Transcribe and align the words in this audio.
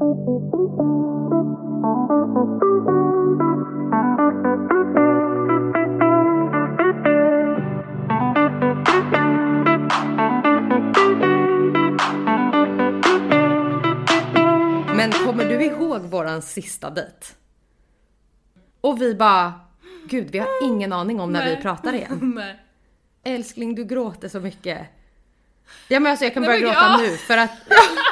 Men 0.00 0.08
kommer 15.12 15.44
du 15.44 15.64
ihåg 15.64 16.00
våran 16.00 16.42
sista 16.42 16.90
dejt? 16.90 17.12
Och 18.80 19.00
vi 19.00 19.14
bara, 19.14 19.52
gud 20.06 20.30
vi 20.30 20.38
har 20.38 20.48
ingen 20.62 20.92
aning 20.92 21.20
om 21.20 21.32
när 21.32 21.44
vi 21.44 21.52
Nej. 21.52 21.62
pratar 21.62 21.92
igen. 21.92 22.18
Nej. 22.36 22.60
Älskling 23.24 23.74
du 23.74 23.84
gråter 23.84 24.28
så 24.28 24.40
mycket. 24.40 24.86
Ja 25.88 26.00
men 26.00 26.10
alltså 26.10 26.24
jag 26.24 26.34
kan 26.34 26.42
Nej, 26.42 26.48
börja 26.48 26.60
men 26.60 26.70
gråta 26.70 26.86
ja. 26.86 27.10
nu 27.10 27.16
för 27.16 27.36
att 27.36 27.50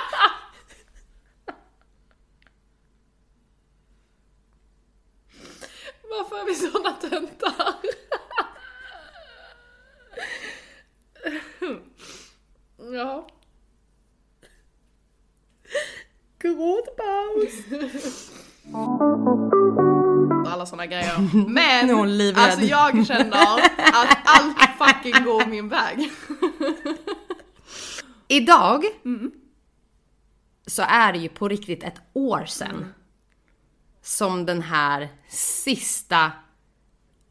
Varför 6.10 6.37
är 6.37 6.38
vi 6.48 6.55
såna 6.55 6.93
töntar? 6.93 7.75
ja. 12.93 13.27
gråtpaus. 16.38 17.55
Alla 20.47 20.66
såna 20.66 20.87
grejer. 20.87 21.48
Men 21.48 22.16
livrädd. 22.19 22.45
alltså 22.45 22.60
jag 22.65 23.07
känner 23.07 23.59
att 23.77 24.19
allt 24.24 24.57
fucking 24.79 25.24
går 25.24 25.46
min 25.46 25.69
väg. 25.69 26.10
Idag 28.29 28.85
Mm. 29.05 29.30
så 30.66 30.83
är 30.83 31.12
det 31.12 31.19
ju 31.19 31.29
på 31.29 31.49
riktigt 31.49 31.83
ett 31.83 32.01
år 32.12 32.45
sedan 32.46 32.95
som 34.08 34.46
den 34.46 34.62
här 34.62 35.08
sista 35.28 36.32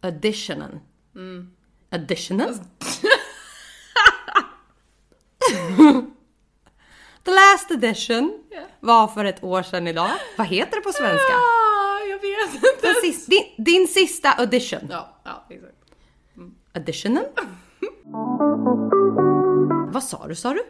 editionen. 0.02 0.80
Mm. 1.16 1.52
Editionen? 1.90 2.54
The 7.24 7.32
last 7.32 7.72
edition 7.72 8.44
var 8.80 9.08
för 9.08 9.26
ett 9.26 9.44
år 9.44 9.64
sedan 9.64 9.88
idag. 9.88 10.10
Vad 10.38 10.48
heter 10.48 10.76
det 10.76 10.82
på 10.82 10.92
svenska? 10.92 11.34
Ah, 11.34 12.00
jag 12.10 12.20
vet 12.20 12.56
inte. 12.56 12.68
Den 12.82 12.96
sis- 13.04 13.26
din, 13.26 13.66
din 13.66 13.88
sista 13.88 14.44
edition. 14.44 14.88
Ja, 14.90 15.20
ja 15.24 15.46
exakt. 15.50 15.76
Editionen? 16.74 17.24
Vad 19.94 20.04
sa 20.04 20.28
du, 20.28 20.36
sa 20.36 20.54
du? 20.54 20.64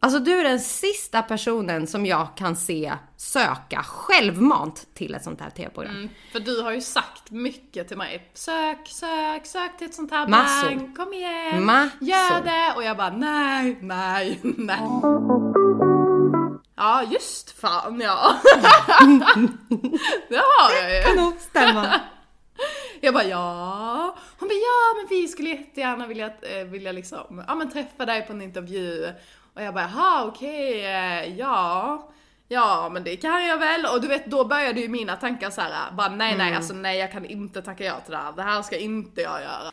Alltså 0.00 0.18
du 0.18 0.40
är 0.40 0.44
den 0.44 0.60
sista 0.60 1.22
personen 1.22 1.86
som 1.86 2.06
jag 2.06 2.28
kan 2.36 2.56
se 2.56 2.92
söka 3.16 3.82
självmant 3.82 4.86
till 4.94 5.14
ett 5.14 5.24
sånt 5.24 5.40
här 5.40 5.50
tv-program. 5.50 5.96
Mm, 5.96 6.08
för 6.32 6.40
du 6.40 6.62
har 6.62 6.72
ju 6.72 6.80
sagt 6.80 7.30
mycket 7.30 7.88
till 7.88 7.96
mig. 7.96 8.30
Sök, 8.34 8.88
sök, 8.88 9.46
sök 9.46 9.78
till 9.78 9.86
ett 9.86 9.94
sånt 9.94 10.10
här 10.10 10.26
Massor. 10.26 10.68
bang. 10.68 10.96
Kom 10.96 11.12
igen. 11.14 11.64
Massor. 11.64 11.98
Gör 12.00 12.42
det. 12.44 12.72
Och 12.76 12.84
jag 12.84 12.96
bara 12.96 13.10
nej, 13.10 13.78
nej, 13.80 14.40
nej. 14.42 14.80
Ja, 16.76 17.02
just 17.10 17.60
fan 17.60 18.00
ja. 18.00 18.36
det 20.28 20.36
har 20.36 20.82
jag 20.82 20.96
ju. 20.96 21.02
Kan 21.02 21.24
nog 21.24 21.40
stämma. 21.40 22.00
Jag 23.00 23.14
bara 23.14 23.24
ja. 23.24 24.16
Hon 24.38 24.48
bara 24.48 24.54
ja 24.54 24.94
men 24.96 25.06
vi 25.08 25.28
skulle 25.28 25.48
jättegärna 25.50 26.06
vilja, 26.06 26.26
eh, 26.26 26.64
vilja 26.64 26.92
liksom, 26.92 27.44
ja 27.48 27.54
men 27.54 27.70
träffa 27.72 28.06
dig 28.06 28.26
på 28.26 28.32
en 28.32 28.42
intervju. 28.42 29.12
Och 29.56 29.62
jag 29.62 29.74
bara 29.74 29.90
jaha 29.94 30.24
okej, 30.24 30.84
eh, 30.84 31.38
ja. 31.38 32.08
Ja 32.48 32.90
men 32.92 33.04
det 33.04 33.16
kan 33.16 33.46
jag 33.46 33.58
väl. 33.58 33.86
Och 33.94 34.00
du 34.00 34.08
vet 34.08 34.26
då 34.26 34.44
började 34.44 34.80
ju 34.80 34.88
mina 34.88 35.16
tankar 35.16 35.50
så 35.50 35.60
här, 35.60 35.92
bara 35.92 36.08
nej 36.08 36.36
nej 36.36 36.54
alltså 36.54 36.74
nej 36.74 36.98
jag 36.98 37.12
kan 37.12 37.24
inte 37.24 37.62
tacka 37.62 37.84
ja 37.84 38.00
till 38.00 38.12
det 38.12 38.18
här. 38.18 38.32
Det 38.32 38.42
här 38.42 38.62
ska 38.62 38.76
inte 38.76 39.20
jag 39.20 39.40
göra. 39.40 39.70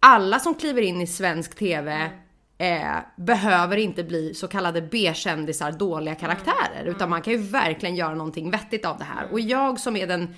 Alla 0.00 0.38
som 0.38 0.54
kliver 0.54 0.82
in 0.82 1.00
i 1.00 1.06
svensk 1.06 1.58
TV 1.58 2.10
eh, 2.58 2.96
behöver 3.16 3.76
inte 3.76 4.04
bli 4.04 4.34
så 4.34 4.48
kallade 4.48 4.82
B-kändisar, 4.82 5.72
dåliga 5.72 6.14
karaktärer. 6.14 6.84
Utan 6.84 7.10
man 7.10 7.22
kan 7.22 7.32
ju 7.32 7.38
verkligen 7.38 7.96
göra 7.96 8.14
någonting 8.14 8.50
vettigt 8.50 8.84
av 8.84 8.98
det 8.98 9.04
här. 9.04 9.32
Och 9.32 9.40
jag 9.40 9.80
som 9.80 9.96
är 9.96 10.06
den 10.06 10.34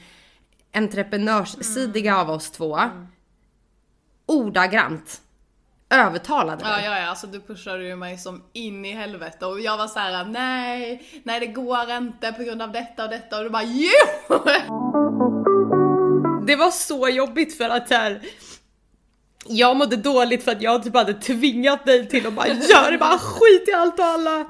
entreprenörssidiga 0.74 2.16
av 2.18 2.30
oss 2.30 2.50
två, 2.50 2.80
ordagrant 4.26 5.22
övertalade 5.92 6.62
Ja 6.64 6.70
mig. 6.76 6.84
ja 6.84 6.98
ja, 6.98 7.06
alltså 7.06 7.26
du 7.26 7.40
pushade 7.40 7.84
ju 7.84 7.96
mig 7.96 8.18
som 8.18 8.42
in 8.52 8.84
i 8.84 8.92
helvete 8.92 9.46
och 9.46 9.60
jag 9.60 9.76
var 9.76 9.86
så 9.86 9.98
här: 9.98 10.24
nej, 10.24 11.02
nej 11.24 11.40
det 11.40 11.46
går 11.46 11.90
inte 11.90 12.32
på 12.32 12.42
grund 12.42 12.62
av 12.62 12.72
detta 12.72 13.04
och 13.04 13.10
detta 13.10 13.38
och 13.38 13.44
du 13.44 13.50
bara 13.50 13.62
jo! 13.62 13.88
Det 16.46 16.56
var 16.56 16.70
så 16.70 17.08
jobbigt 17.08 17.56
för 17.56 17.70
att 17.70 17.90
här, 17.90 18.20
jag 19.46 19.76
mådde 19.76 19.96
dåligt 19.96 20.44
för 20.44 20.52
att 20.52 20.62
jag 20.62 20.82
typ 20.82 20.94
hade 20.94 21.14
tvingat 21.14 21.86
dig 21.86 22.08
till 22.08 22.26
att 22.26 22.32
bara 22.32 22.48
göra 22.48 22.90
det, 22.90 22.98
bara 22.98 23.18
skit 23.18 23.68
i 23.68 23.72
allt 23.72 23.98
och 23.98 24.04
alla. 24.04 24.46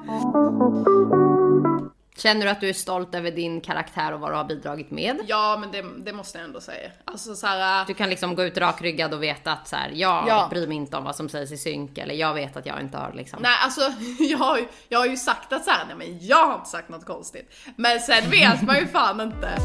Känner 2.17 2.45
du 2.45 2.51
att 2.51 2.61
du 2.61 2.69
är 2.69 2.73
stolt 2.73 3.15
över 3.15 3.31
din 3.31 3.61
karaktär 3.61 4.13
och 4.13 4.19
vad 4.19 4.31
du 4.31 4.35
har 4.35 4.43
bidragit 4.43 4.91
med? 4.91 5.17
Ja 5.27 5.57
men 5.61 5.71
det, 5.71 5.85
det 6.05 6.13
måste 6.13 6.37
jag 6.37 6.45
ändå 6.45 6.61
säga. 6.61 6.91
Alltså 7.05 7.35
så 7.35 7.47
här, 7.47 7.85
Du 7.85 7.93
kan 7.93 8.09
liksom 8.09 8.35
gå 8.35 8.43
ut 8.43 8.57
rakryggad 8.57 9.13
och 9.13 9.23
veta 9.23 9.51
att 9.51 9.67
så 9.67 9.75
här, 9.75 9.89
jag 9.93 10.23
Ja. 10.27 10.47
bryr 10.49 10.67
mig 10.67 10.77
inte 10.77 10.97
om 10.97 11.03
vad 11.03 11.15
som 11.15 11.29
sägs 11.29 11.51
i 11.51 11.57
synk 11.57 11.97
eller 11.97 12.15
jag 12.15 12.33
vet 12.33 12.57
att 12.57 12.65
jag 12.65 12.81
inte 12.81 12.97
har 12.97 13.13
liksom. 13.13 13.39
Nej 13.41 13.55
alltså 13.63 13.81
jag 14.19 14.37
har, 14.37 14.57
ju, 14.57 14.67
jag 14.89 14.99
har 14.99 15.05
ju 15.05 15.17
sagt 15.17 15.53
att 15.53 15.63
så 15.65 15.71
här, 15.71 15.85
nej 15.87 15.95
men 15.95 16.27
jag 16.27 16.45
har 16.47 16.55
inte 16.55 16.69
sagt 16.69 16.89
något 16.89 17.05
konstigt. 17.05 17.53
Men 17.75 17.99
sen 17.99 18.29
vet 18.29 18.61
man 18.61 18.75
ju 18.79 18.87
fan 18.87 19.21
inte. 19.21 19.57